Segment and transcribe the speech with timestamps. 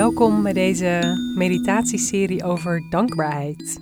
[0.00, 3.80] Welkom bij deze meditatieserie over dankbaarheid.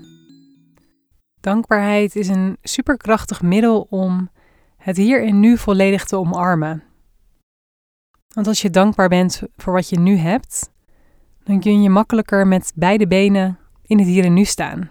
[1.41, 4.30] Dankbaarheid is een superkrachtig middel om
[4.77, 6.82] het hier en nu volledig te omarmen.
[8.34, 10.73] Want als je dankbaar bent voor wat je nu hebt,
[11.43, 14.91] dan kun je makkelijker met beide benen in het hier en nu staan.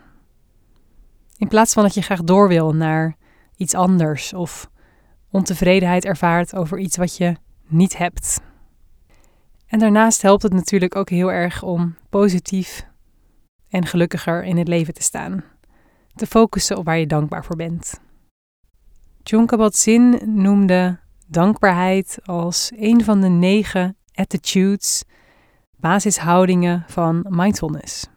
[1.37, 3.15] In plaats van dat je graag door wil naar
[3.55, 4.69] iets anders of
[5.31, 7.35] ontevredenheid ervaart over iets wat je
[7.67, 8.45] niet hebt.
[9.67, 12.87] En daarnaast helpt het natuurlijk ook heel erg om positief
[13.69, 15.43] en gelukkiger in het leven te staan.
[16.15, 18.01] Te focussen op waar je dankbaar voor bent.
[19.23, 25.03] John Kabat-Zinn noemde dankbaarheid als een van de negen attitudes,
[25.77, 28.07] basishoudingen van mindfulness.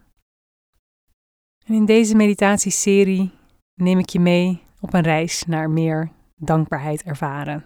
[1.66, 3.32] En in deze meditatieserie
[3.74, 7.64] neem ik je mee op een reis naar meer dankbaarheid ervaren.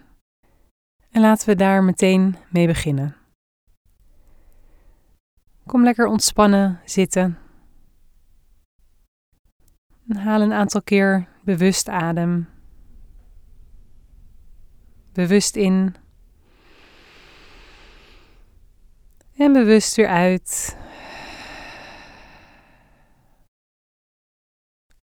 [1.11, 3.15] En laten we daar meteen mee beginnen.
[5.65, 7.37] Kom lekker ontspannen zitten.
[10.07, 12.49] En haal een aantal keer bewust adem.
[15.13, 15.95] Bewust in.
[19.37, 20.77] En bewust weer uit.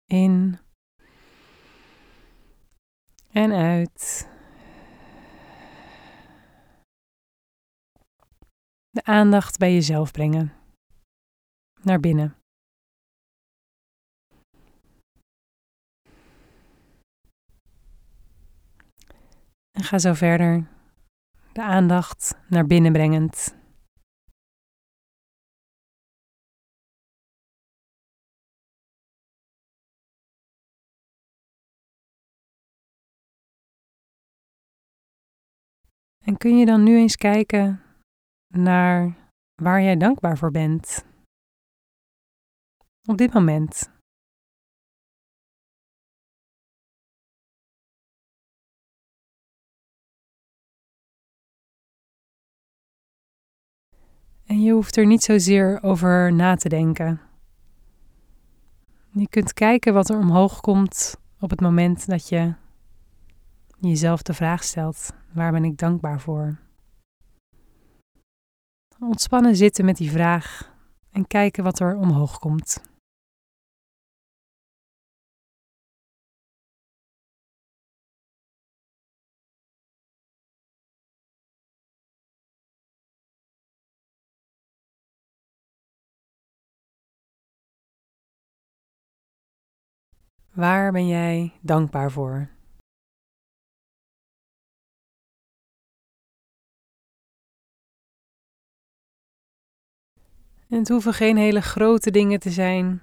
[0.06, 0.58] In.
[3.30, 4.28] En uit.
[8.98, 10.52] De aandacht bij jezelf brengen.
[11.82, 12.36] Naar binnen.
[19.70, 20.68] En ga zo verder.
[21.52, 23.54] De aandacht naar binnen brengend.
[36.18, 37.87] En kun je dan nu eens kijken
[38.48, 39.16] naar
[39.62, 41.04] waar jij dankbaar voor bent?
[43.06, 43.90] Op dit moment.
[54.46, 57.20] En je hoeft er niet zozeer over na te denken.
[59.10, 62.54] Je kunt kijken wat er omhoog komt op het moment dat je
[63.80, 66.67] jezelf de vraag stelt: waar ben ik dankbaar voor?
[69.00, 70.76] Ontspannen zitten met die vraag
[71.10, 72.82] en kijken wat er omhoog komt.
[90.52, 92.57] Waar ben jij dankbaar voor?
[100.68, 103.02] En het hoeven geen hele grote dingen te zijn.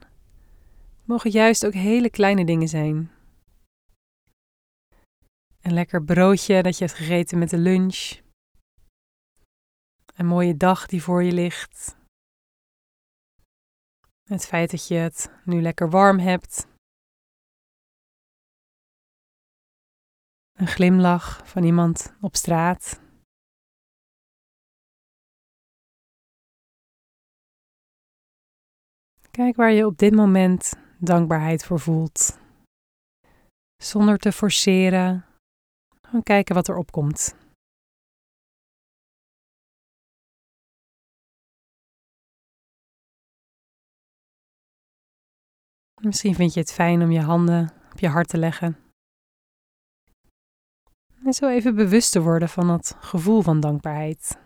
[0.97, 3.11] Het mogen juist ook hele kleine dingen zijn.
[5.61, 8.19] Een lekker broodje dat je hebt gegeten met de lunch.
[10.15, 11.95] Een mooie dag die voor je ligt.
[14.23, 16.67] Het feit dat je het nu lekker warm hebt.
[20.53, 22.99] Een glimlach van iemand op straat.
[29.35, 32.39] Kijk waar je op dit moment dankbaarheid voor voelt.
[33.83, 35.25] Zonder te forceren.
[36.01, 37.35] Gewoon kijken wat er opkomt.
[46.01, 48.77] Misschien vind je het fijn om je handen op je hart te leggen.
[51.23, 54.44] En zo even bewust te worden van dat gevoel van dankbaarheid.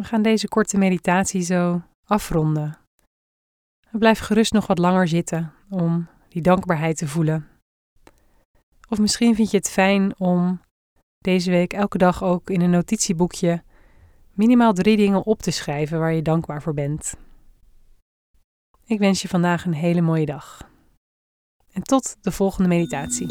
[0.00, 2.78] We gaan deze korte meditatie zo afronden.
[3.90, 7.48] Blijf gerust nog wat langer zitten om die dankbaarheid te voelen.
[8.88, 10.60] Of misschien vind je het fijn om
[11.18, 13.62] deze week elke dag ook in een notitieboekje
[14.32, 17.14] minimaal drie dingen op te schrijven waar je dankbaar voor bent.
[18.84, 20.70] Ik wens je vandaag een hele mooie dag.
[21.72, 23.28] En tot de volgende meditatie.